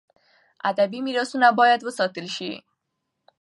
ادبي 0.69 0.99
میراثونه 1.05 1.47
باید 1.59 1.81
وساتل 1.83 2.27
سي. 2.35 2.51